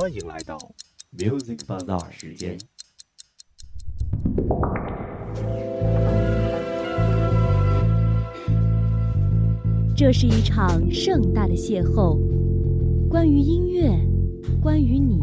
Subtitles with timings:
[0.00, 0.56] 欢迎来到
[1.18, 2.56] Music Bazaar 时间。
[9.96, 12.16] 这是一场盛大的邂逅，
[13.08, 13.90] 关于音乐，
[14.62, 15.18] 关于你。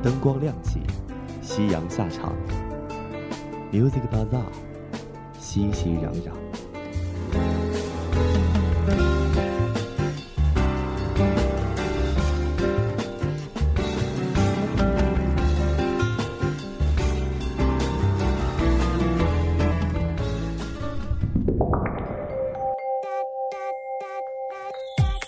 [0.00, 0.78] 灯光亮起，
[1.42, 2.36] 夕阳下场
[3.72, 4.42] ，Music Bazaar，
[5.38, 6.30] 熙熙攘攘。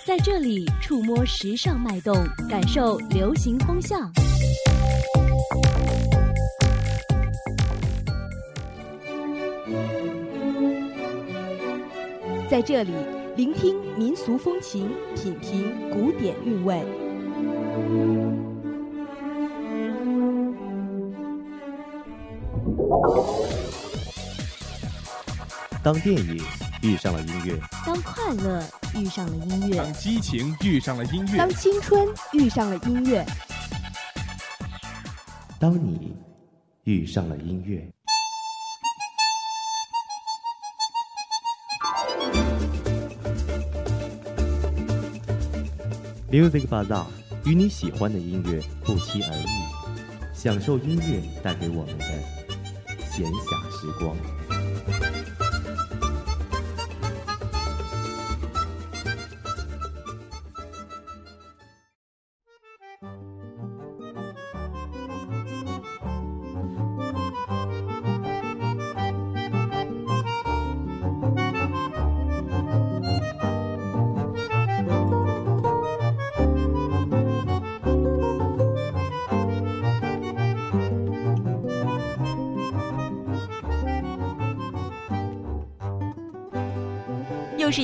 [0.05, 2.15] 在这里触摸时尚脉动，
[2.51, 4.13] 感受流行风向。
[12.53, 12.93] 在这里
[13.35, 16.85] 聆听民俗风情，品评古典韵味。
[25.83, 26.45] 当电影
[26.83, 28.63] 遇上了音乐，当快乐
[28.95, 33.25] 遇上了音乐，当激情遇上了音乐，当青春遇上了音乐，
[35.59, 36.15] 当你
[36.85, 37.91] 遇上了音乐。
[46.33, 47.05] Music Bazaar
[47.45, 49.47] 与你喜欢的音乐不期而遇，
[50.33, 52.07] 享受音乐带给我们的
[53.05, 54.17] 闲暇时光。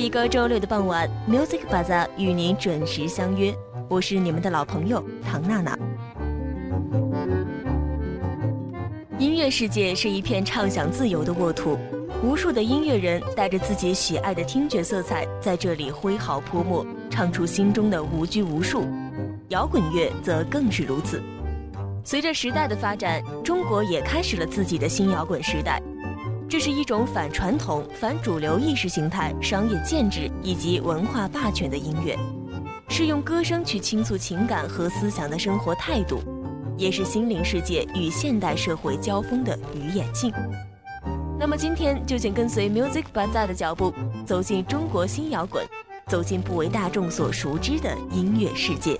[0.09, 3.53] 一个周六的傍晚，Music Bazaar 与您准时相约，
[3.87, 5.77] 我是你们的老朋友唐娜娜。
[9.19, 11.77] 音乐世界是一片畅想自由的沃土，
[12.23, 18.87] 无数的音乐人带着自己喜爱的听觉色彩，在这里挥毫泼墨，唱出心中的无拘无束。
[19.49, 21.21] 摇滚乐则更是如此。
[22.03, 25.79] 随着时代的发展，中国也开始了自己的新摇滚时代。
[26.49, 32.17] 这是一种反传统、反主流意识形态、商业建制以及文化霸权的音乐，
[32.87, 36.19] 是用歌声去倾诉情感和思想的生活态度，
[36.75, 40.33] 也是心灵世界与现代社会交锋的鱼眼镜。
[41.39, 43.93] 那么今天就请跟随 Music Bazaar 的脚步，
[44.25, 45.63] 走进中国新摇滚，
[46.07, 48.98] 走进不为大众所熟知的音乐世界。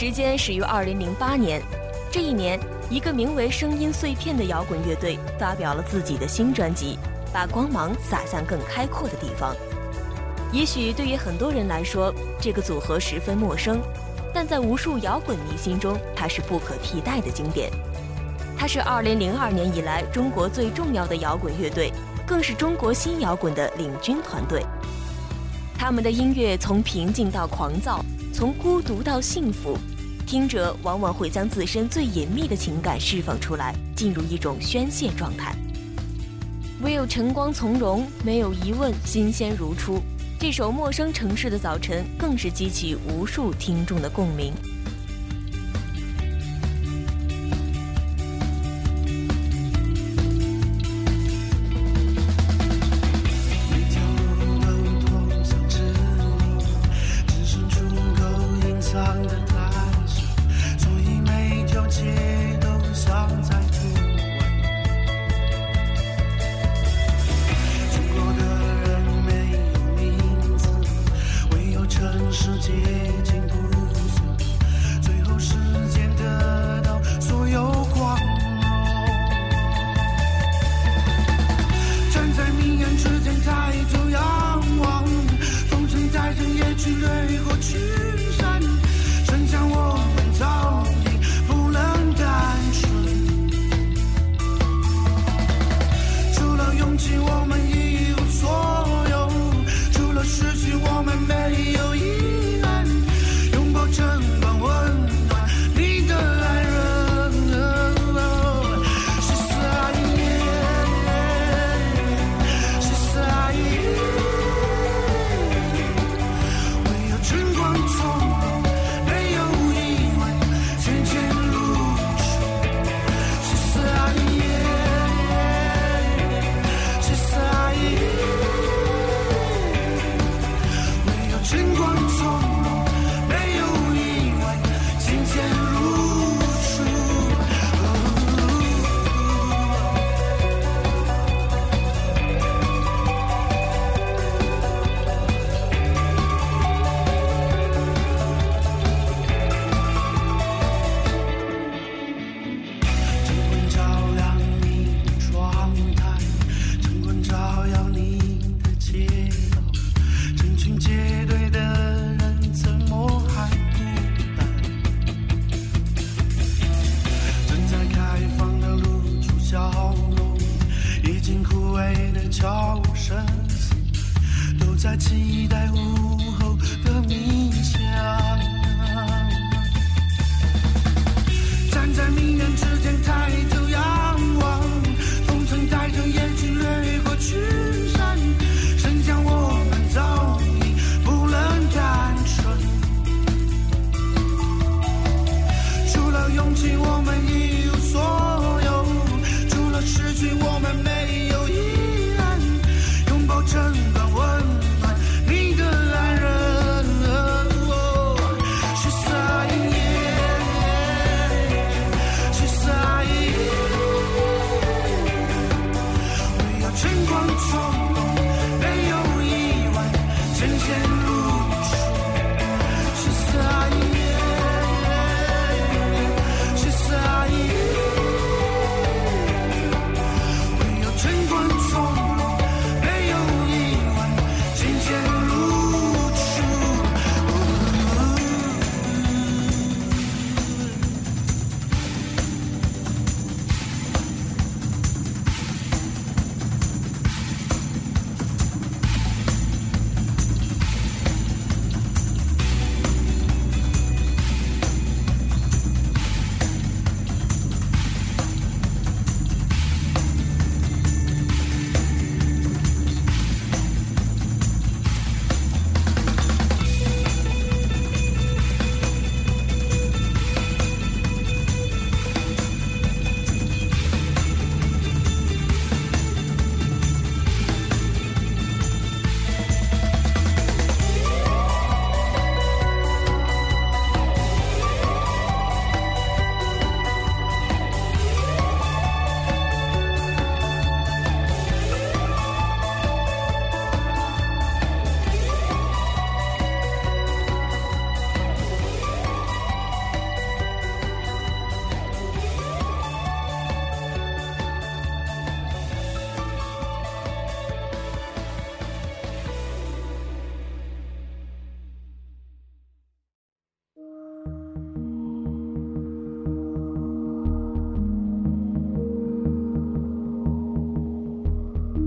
[0.00, 1.60] 时间始于二零零八年，
[2.10, 6.98] 这一年，一个名为“声音碎片”的摇滚乐队发表了自己的新专辑，
[7.34, 9.54] 把光芒洒向更开阔的地方。
[10.54, 13.78] 也许对于很多人来说，这个组合十分陌生，
[14.32, 17.70] 但在无数摇滚迷心中，它是不可替代的经典。
[18.56, 21.92] 它是二零零二年以来中国最重要的摇滚乐队，
[22.26, 24.64] 更是中国新摇滚的领军团队。
[25.76, 28.02] 他们的音乐从平静到狂躁，
[28.40, 29.76] 从孤独到幸福。
[30.26, 35.54] 听者往往会将自身最隐秘的情感释放出来，进入一种宣泄状态。
[36.80, 40.00] 唯有晨光从容，没有疑问，新鲜如初。
[40.38, 44.54] 这首《陌生城市的早晨》更是激起无数听众的共鸣。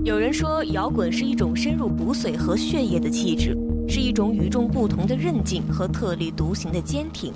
[0.04, 3.56] 有人说，摇滚是一种深入骨髓和血液的气质，
[3.88, 7.32] 是一种与众不同的韧劲和特立独行的坚挺。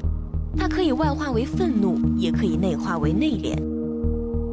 [0.55, 3.57] 它可以外化为愤怒，也可以内化为内敛。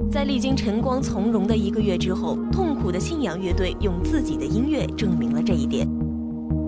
[0.09, 5.85] 在历经晨光从容的一个月之后，痛苦的信仰乐队用自己的音乐证明了这一点。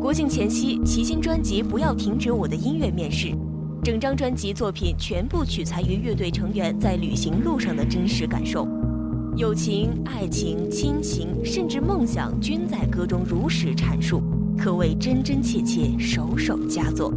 [0.01, 3.33] 国庆前夕，其新专辑《不要停止我的音乐》面世，
[3.81, 8.67] 整张专辑作品全部取材于乐队成员在旅行路上的真实感受。
[9.37, 14.19] 友情、爱情、亲情，甚至梦想，均在歌中如实阐述，
[14.57, 17.13] 可谓真真切切，首首佳作。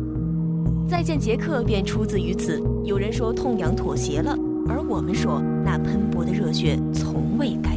[0.87, 2.62] 再见，杰克便出自于此。
[2.85, 4.37] 有人说痛仰妥协了，
[4.69, 7.70] 而我们说那喷薄的热血从未改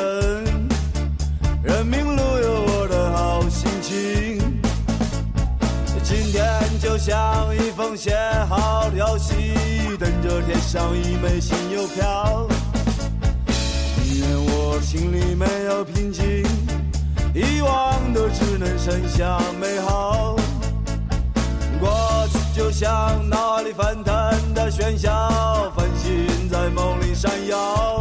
[1.63, 4.39] 人民路有我的好心情。
[6.03, 6.45] 今天
[6.81, 8.17] 就像一封写
[8.49, 9.35] 好的消息，
[9.99, 12.47] 等着贴上一枚新邮票。
[14.05, 16.45] 宁愿我心里没有平静，
[17.35, 20.37] 遗忘的只能剩下美好。
[21.81, 28.01] 过去就像脑海里翻腾的喧嚣，繁星在梦里闪耀。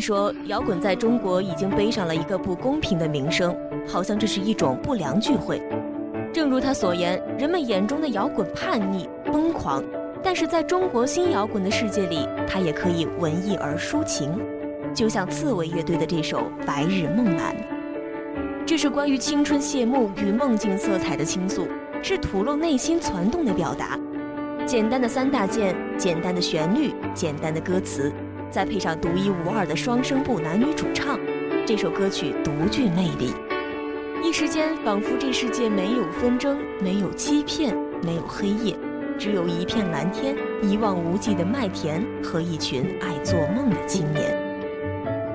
[0.00, 5.62] 说，摇滚在中国已经背上了一个不公平的名声，好像这是一种不良聚会。
[6.32, 9.84] 正如他所言，人们眼中的摇滚叛逆、疯狂，
[10.22, 14.40] 但是在中国新摇滚的世界里，它也可以文艺而抒情，
[14.94, 17.54] 就像刺猬乐队的这首《白日梦蓝》，
[18.66, 21.68] 这是关于青春谢幕与梦境色彩的倾诉，
[22.02, 23.98] 是吐露内心攒动的表达。
[24.66, 28.10] 简单的三大件，简单的旋律，简单的歌词。
[28.54, 31.18] 再配上独一无二的双声部男女主唱，
[31.66, 33.34] 这首歌曲独具魅力。
[34.22, 38.76] 一时间，仿佛这世界没有纷争，没有欺骗，没有黑夜，
[39.18, 44.38] 只有一片蓝天、一望无际的麦田和一群爱做梦的青年。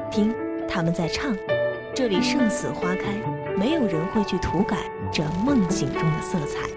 [0.09, 0.33] 听，
[0.65, 1.35] 他们在唱
[1.93, 3.21] ：“这里胜似花开，
[3.57, 6.69] 没有人会去涂改这梦境中的色彩。”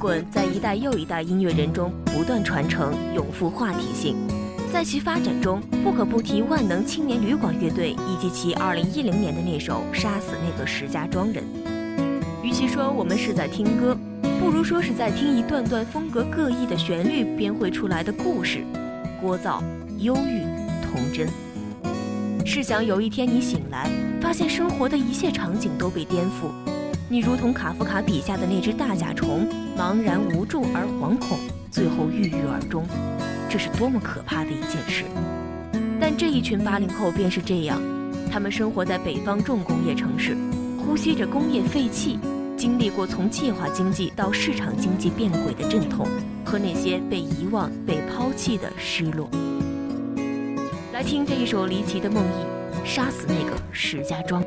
[0.00, 4.16] 滚在一代又一代音乐人中不断传承，永富话题性。
[4.72, 11.44] 在其发展中，不可不提万能青年旅馆乐队以及其2010年的那首《杀死那个石家庄人》。
[12.42, 13.94] 与其说我们是在听歌，
[14.40, 18.64] 不如说是在听一段段风格各异的旋律编绘出来的故事，
[19.22, 19.62] 聒噪、
[19.98, 20.40] 忧郁、
[20.82, 21.28] 童真。
[22.46, 23.86] 试想有一天你醒来，
[24.18, 26.69] 发现生活的一切场景都被颠覆，
[27.12, 29.44] 你如同卡夫卡笔下的那只大甲虫，
[29.76, 31.36] 茫然无助而惶恐，
[31.68, 32.86] 最后郁郁而终。
[33.48, 35.02] 这是多么可怕的一件事！
[36.00, 37.82] 但这一群八零后便是这样，
[38.30, 40.36] 他们生活在北方重工业城市，
[40.78, 42.16] 呼吸着工业废气，
[42.56, 46.06] 经历过从计划经济到市场经济变轨的阵痛，
[46.44, 49.28] 和那些被遗忘、被抛弃的失落。
[50.92, 54.40] 来听这一首离奇的梦呓，杀死那个石家庄。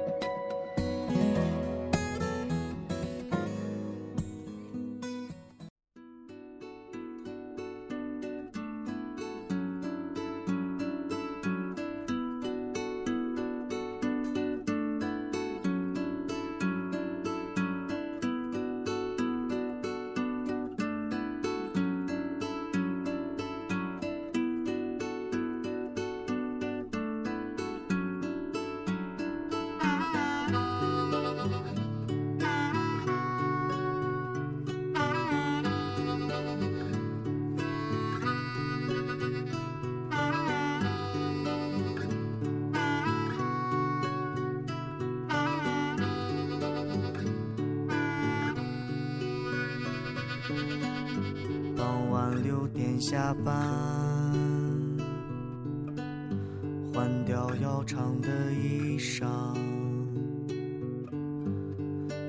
[57.83, 59.25] 长的衣裳。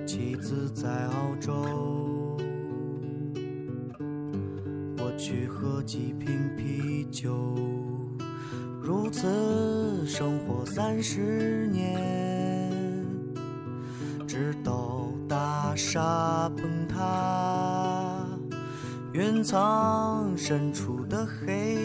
[0.06, 1.52] 妻子在澳洲，
[4.98, 7.54] 我去喝几瓶啤酒。
[8.82, 12.70] 如此生活三十年，
[14.26, 18.26] 直到大厦崩塌。
[19.12, 21.83] 云层深处的黑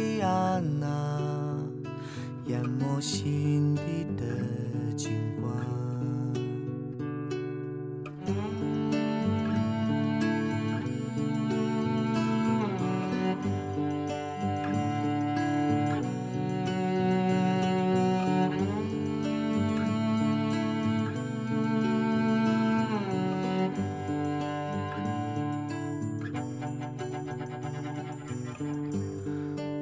[2.99, 4.25] 心底的
[4.97, 5.49] 景观。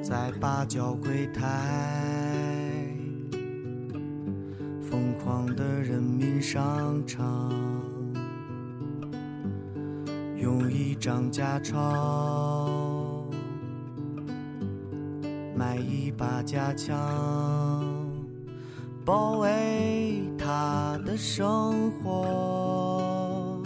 [0.02, 1.97] 在八角柜台，
[6.50, 7.52] 商场，
[10.38, 13.26] 用一张假钞
[15.54, 16.96] 买一把假枪，
[19.04, 23.62] 保卫他的生活，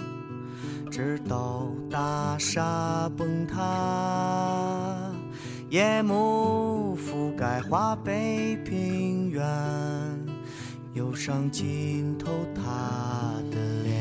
[0.91, 5.13] 直到大厦崩塌。
[5.71, 9.41] 夜幕覆盖华北平原，
[11.13, 12.63] 忧伤浸透他
[13.51, 13.93] 的脸。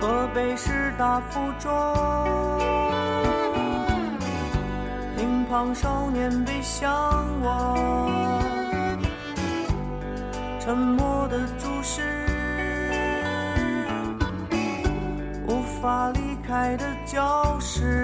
[0.00, 2.59] 河北师大附中，
[5.62, 6.90] 当少年被向
[7.42, 7.76] 往，
[10.58, 12.00] 沉默的注视，
[15.46, 16.18] 无法离
[16.48, 17.99] 开的教室，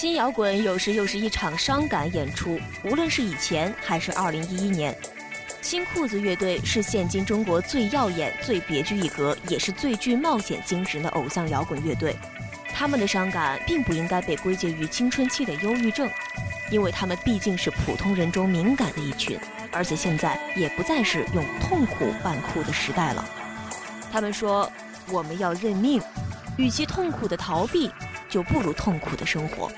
[0.00, 4.96] 新摇滚有时又是一场伤感演出，无论是以前还是2011年，
[5.60, 12.14] 新裤子乐队是现今中国最耀眼、最别具一格，也是最具冒险精神的偶像摇滚乐队。
[12.72, 16.08] 他们的伤感并不应该被归结于青春期的忧郁症，
[16.70, 19.36] 因为他们毕竟是普通人中敏感的一群，
[19.72, 23.28] 而且现在也不再是用痛苦扮酷的时代了。
[24.12, 24.70] 他们说
[25.10, 26.00] ：“我们要认命，
[26.56, 27.90] 与其痛苦的逃避。”
[28.30, 29.70] 就不如痛苦的生活。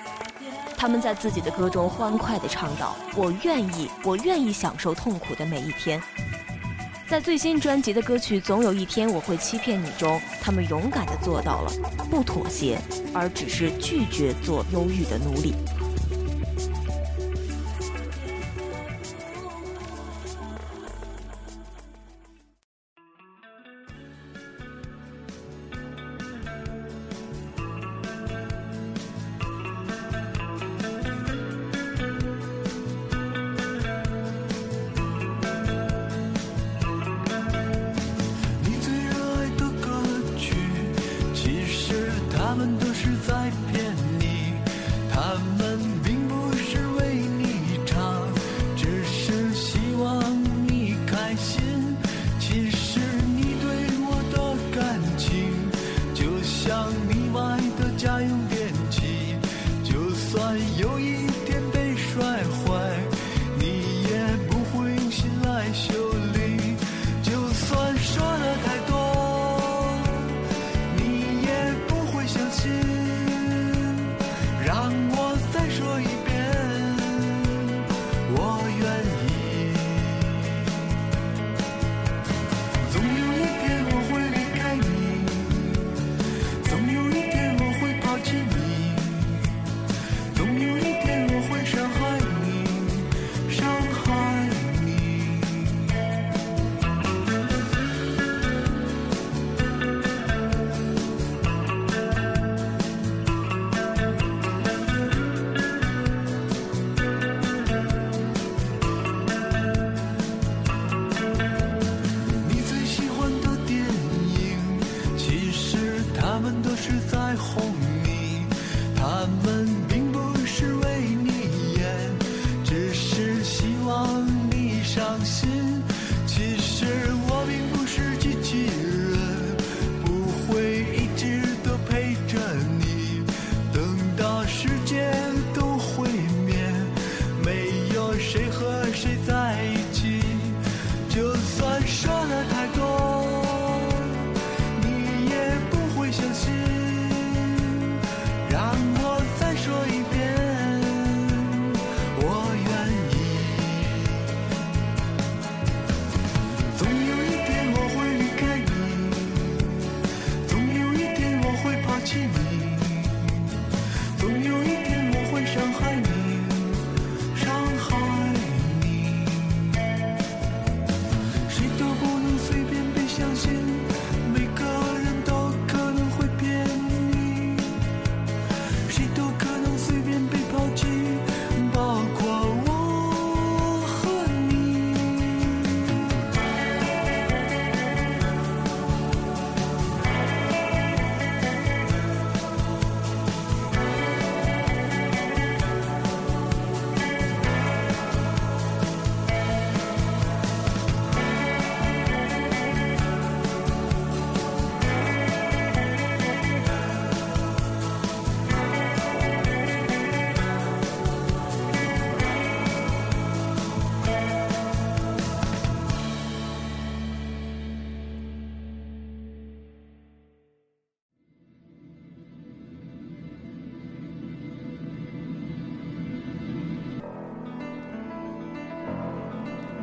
[0.80, 6.00] 他们在自己的歌中欢快地唱道：“我愿意，我愿意享受痛苦的每一天。”
[7.06, 11.72] 在最新专辑的歌曲《总有一天我会欺骗你》中，他们勇敢地做到了
[12.10, 12.78] 不妥协，
[13.12, 15.52] 而只是拒绝做忧郁的奴隶。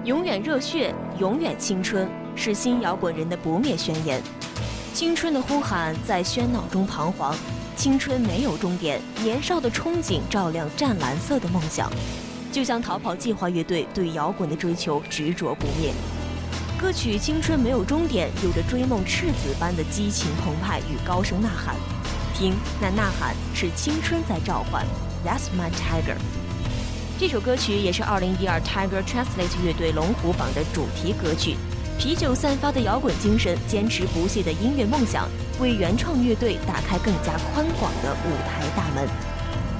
[0.07, 4.23] 永远热血，永远青春，是新摇滚人的不灭宣言。
[4.93, 7.35] 青春的呼喊在喧闹中彷徨，
[7.75, 11.91] 青春没有终点，年少的憧憬照亮湛蓝色的梦想。
[12.53, 15.91] 就像逃跑计划乐队对摇滚的追求执着不灭。
[16.79, 21.75] 歌曲《青春没有终点》有着追梦赤子般的激情澎湃与高声呐喊，
[22.33, 24.85] 听那呐喊是青春在召唤。
[25.25, 26.15] That's my tiger。
[27.19, 31.55] 这首歌曲也是2012 Tiger Translate 乐队龙虎榜的主题歌曲。
[31.97, 35.27] 啤酒散发的摇滚精神，坚持不懈的音乐梦想，
[35.59, 39.09] 为原创乐队打开更加宽广的舞台大门。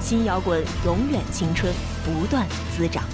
[0.00, 1.72] 新摇滚永远青春，
[2.04, 2.44] 不断
[2.76, 3.04] 滋长。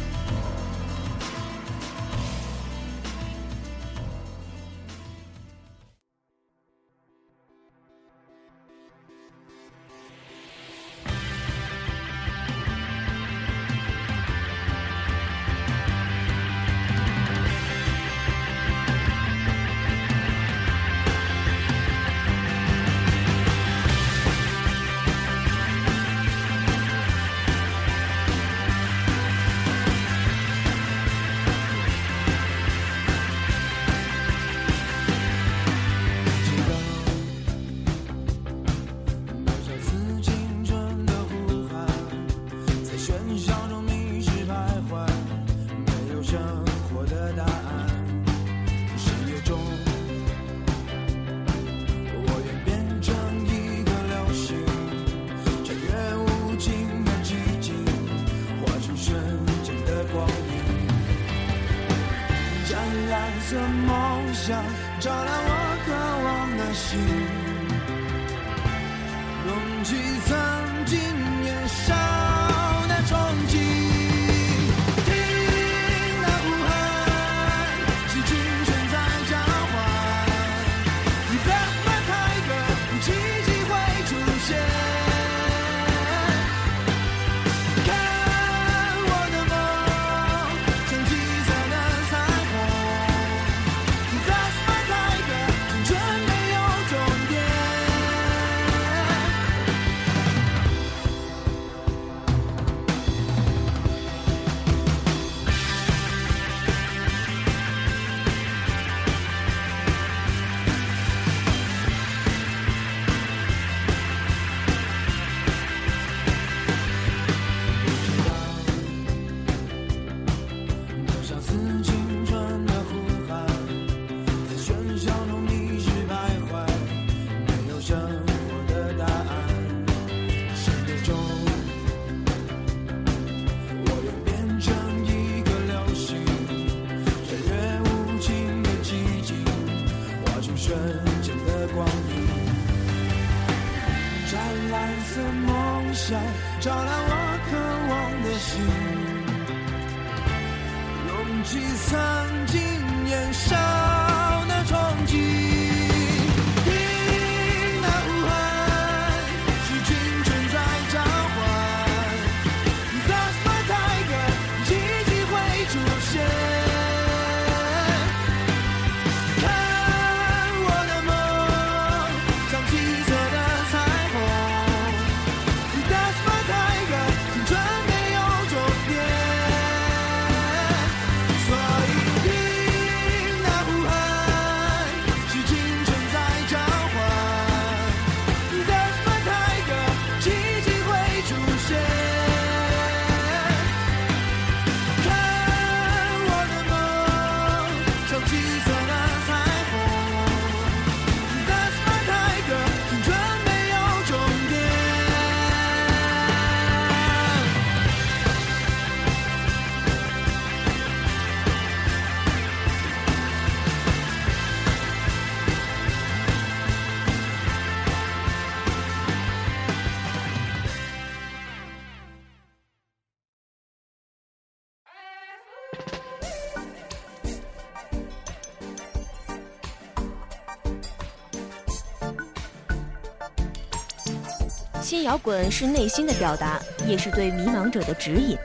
[235.05, 238.37] 摇滚是内心的表达，也是对迷茫者的指引。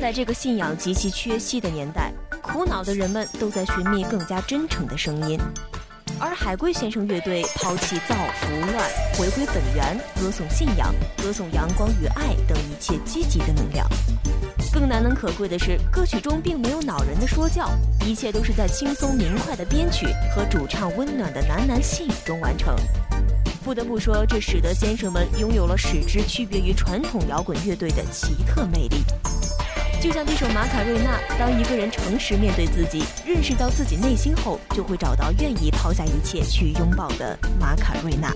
[0.00, 5.38] 在这个信仰极其缺席的年代，苦恼的人们都在寻觅更加真诚的声音。
[6.20, 13.84] 而海龟先生乐队抛弃造、福、乱，回归本源，歌颂信仰，歌颂阳光与爱等一切积极的能量。
[14.72, 17.70] 更难能可贵的是，歌曲中并没有恼人的说教，
[18.06, 22.76] 一切都是在轻松明快的编曲和主唱温暖的喃喃细语中完成。
[23.64, 28.96] 不得不说，这使得先生们拥有了使之区别于传统摇滚乐队的奇特魅力。
[30.02, 38.30] 就像这首《马卡瑞娜》，当一个人诚实面对自己，认识到自己内心后，就会找到愿意抛下一切去拥抱的马卡瑞娜。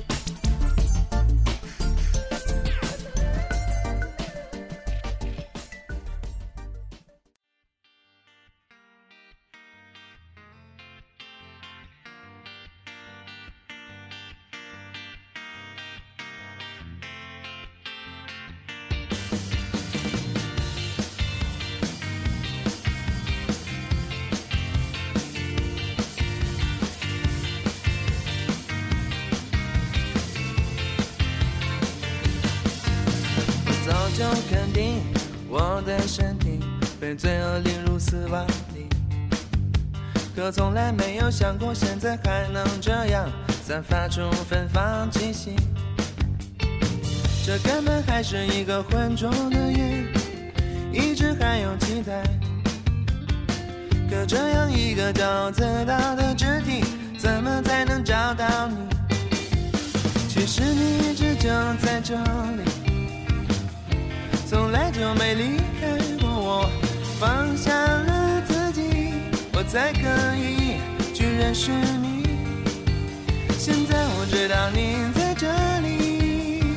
[34.28, 35.00] 早就肯定
[35.48, 36.60] 我的身体
[37.00, 38.86] 被罪恶领入死亡里，
[40.36, 43.26] 可从来没有想过现在还能这样
[43.64, 45.56] 散发出芬芳气息。
[47.42, 50.04] 这根本还是一个浑浊的夜，
[50.92, 52.22] 一直还有期待。
[54.10, 56.84] 可这样一个骄傲自大的肢体，
[57.18, 58.76] 怎么才能找到你？
[60.28, 61.48] 其实你一直就
[61.80, 62.77] 在这里。
[64.58, 65.86] 从来就没离开
[66.20, 66.68] 过我，
[67.20, 69.12] 放下了自己，
[69.52, 70.00] 我才可
[70.34, 70.80] 以
[71.14, 72.26] 去认识你。
[73.56, 75.46] 现在我知道你在这
[75.86, 76.74] 里，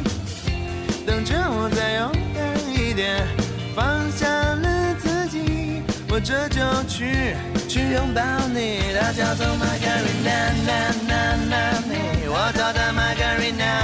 [1.07, 2.39] 等着我再勇敢
[2.71, 3.25] 一点。
[3.75, 7.35] 放下了自己，我这就去
[7.67, 8.21] 去拥抱
[8.53, 8.93] 你。
[8.93, 10.53] 它叫做 Margarina，
[12.29, 13.01] 我叫它 Margarina。
[13.01, 13.80] 这就是玛格丽娜，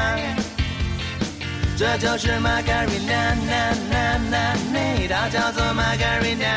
[1.79, 3.71] 娜
[4.29, 6.47] 娜娜，它叫做玛格丽娜。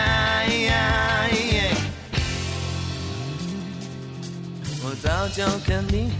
[4.82, 6.10] 我早就肯定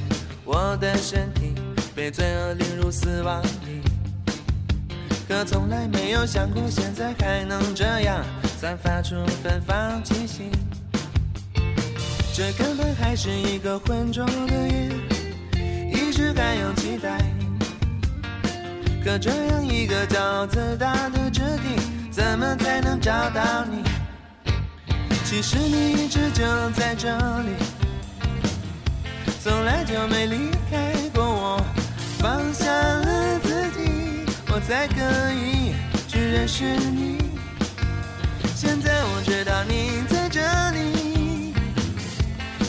[0.45, 1.55] 我的身体
[1.95, 3.81] 被罪恶领入死亡里，
[5.27, 8.23] 可从来没有想过现在还能这样
[8.59, 10.51] 散发出芬芳气息。
[12.35, 14.91] 这根本还是一个浑浊的夜，
[15.91, 17.40] 一直还有期待。
[19.03, 21.81] 可这样一个骄傲自大的肢体，
[22.11, 23.83] 怎么才能找到你？
[25.25, 27.55] 其实你一直就在这里，
[29.43, 31.65] 从来就没离开过我。
[32.19, 35.75] 放下了自己，我才可以
[36.07, 37.17] 去认识你。
[38.55, 40.41] 现在我知道你在这
[40.73, 41.55] 里，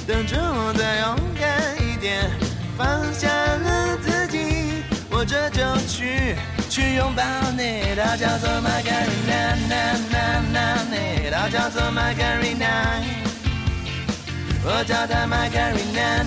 [0.07, 2.31] 等着我再勇敢一点。
[2.77, 4.10] 放下了自己。
[5.21, 6.35] 我这就去
[6.67, 7.21] 去拥抱
[7.55, 9.53] 你，它叫做 Margarina，
[11.29, 12.65] 它叫做 m a g a r i n a
[14.65, 16.25] 我叫它 Margarina，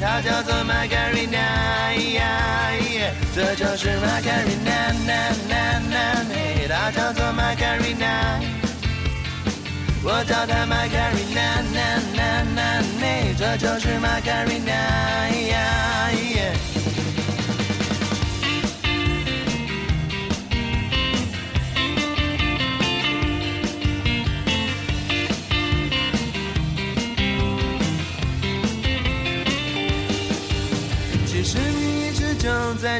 [0.00, 1.42] 它叫做 m a g a r i n a
[3.34, 4.94] 这就是 Margarina，
[6.68, 8.08] 它叫做 m a g a r i n a
[10.04, 11.58] 我叫它 Margarina，
[13.36, 15.35] 这就是 m a g a r i n a。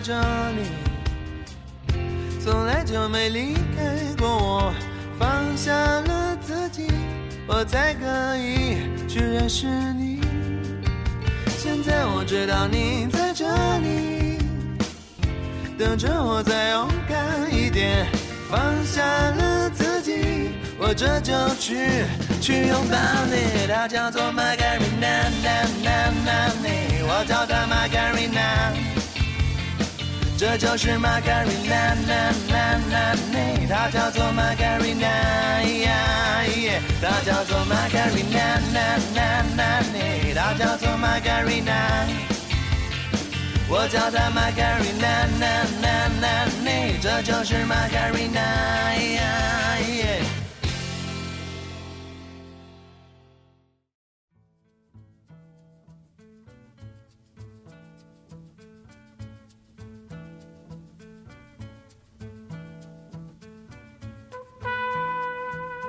[0.06, 0.62] 这里，
[2.40, 4.72] 从来就没离开过我。
[5.18, 6.86] 放下了自己，
[7.44, 10.20] 我才可以去认识你。
[11.58, 13.46] 现在我知道你在这
[13.78, 14.38] 里，
[15.76, 18.06] 等着我再勇敢一点。
[18.48, 22.04] 放下了自己，我这就去
[22.40, 22.96] 去拥抱
[23.26, 23.66] 你。
[23.66, 25.32] 它叫做 Margarina，
[27.08, 29.05] 我叫它 Margarina。
[30.38, 35.08] 这就是玛格丽娜，娜娜娜娜，它叫做玛格丽娜，
[37.00, 38.38] 她叫做玛格丽娜，
[38.70, 39.96] 娜娜娜娜，
[40.34, 41.72] 它叫做玛格丽娜。
[43.68, 46.68] 我叫她玛格丽娜，娜娜娜娜，
[47.00, 48.40] 这就是玛格丽娜。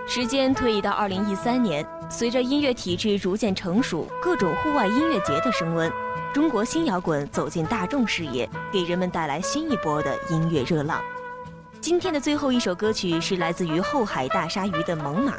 [0.09, 5.91] 时间推移到二零一三年，随着音乐体制逐渐成熟，各种户外音乐节的升温，
[6.33, 11.01] 中国新摇滚走进大众视野，给人们带来新一波的音乐热浪。
[11.81, 15.31] 今天的最后一首歌曲是来自于后海大鲨鱼的《猛犸》。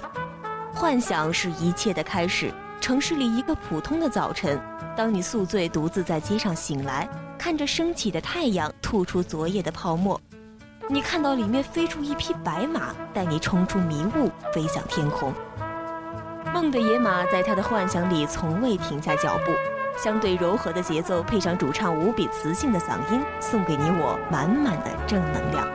[0.74, 2.52] 幻想是一切的开始。
[2.78, 4.60] 城市里一个普通的早晨，
[4.94, 7.08] 当你宿醉独自在街上醒来，
[7.38, 10.20] 看着升起的太阳吐出昨夜的泡沫。
[10.90, 15.30] 你看到里面飞出一匹白马，带你冲出迷雾，飞向天空。
[16.54, 19.52] 梦的野马在他的幻想里从未停下脚步，
[20.02, 25.68] 相对柔和的节奏配上主唱无比磁性的嗓音，送给你我满满的正能量。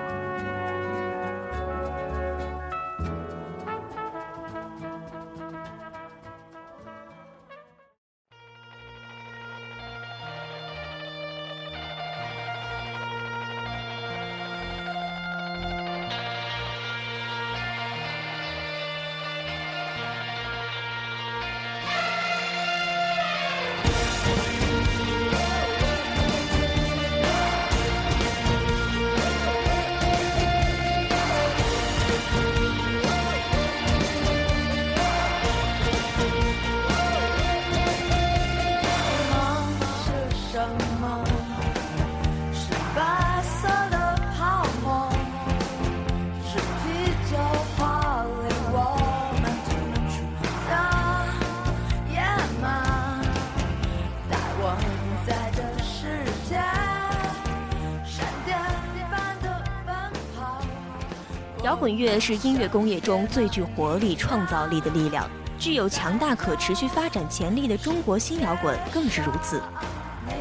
[61.64, 65.26] 摇滚乐是音乐工业中最具活力、创造力的力量，
[65.58, 69.62] 具有强大可持续发展潜力的中国新摇滚更是如此。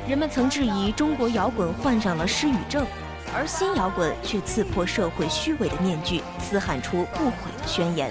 [0.09, 2.85] 人们曾质疑中国摇滚患上了失语症，
[3.33, 8.11] 而新摇滚却刺破社会虚伪的面具，嘶喊出不悔的宣言。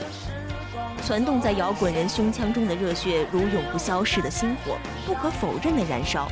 [1.02, 6.30] 攒动在摇滚人胸腔中的热血，如永不消逝的星火，不可否认的燃烧。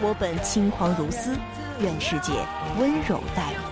[0.00, 1.34] 我本轻狂如斯，
[1.80, 2.32] 愿世界
[2.78, 3.71] 温柔待我。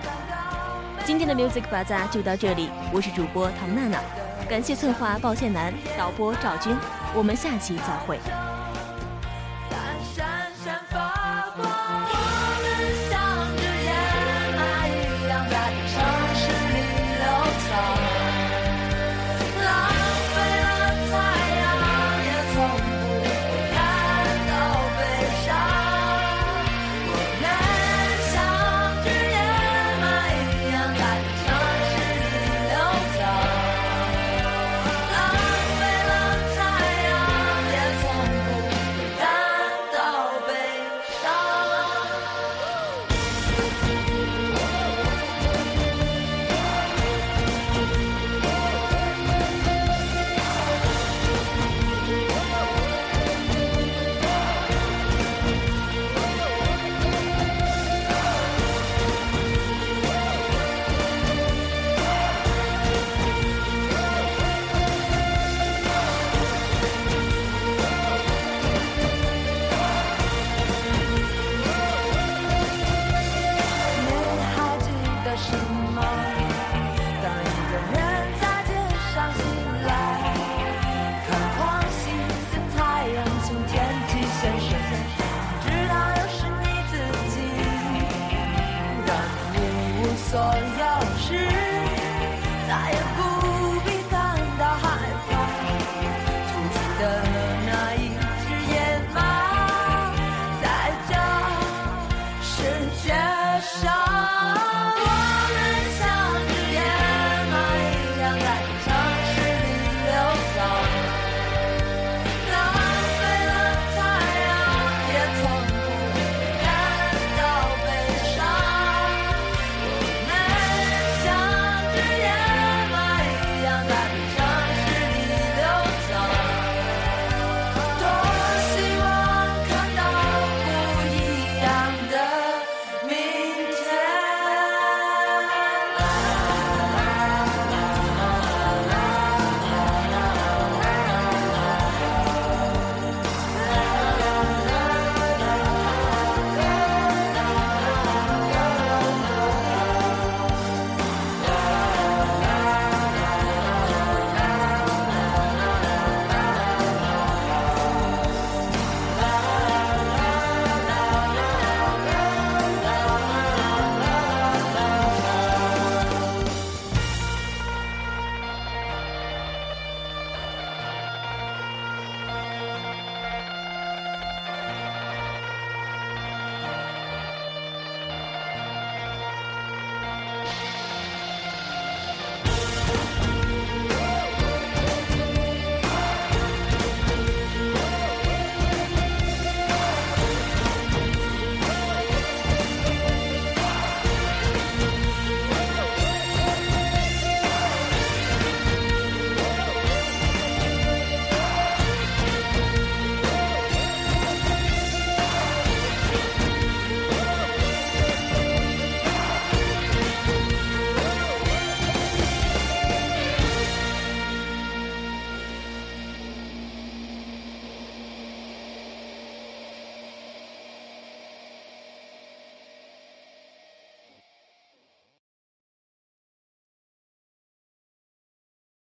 [1.11, 3.98] 今天的 Music 巴扎就到这里，我是主播唐娜娜，
[4.48, 6.72] 感谢策划鲍宪南，导播赵军，
[7.16, 8.16] 我们下期再会。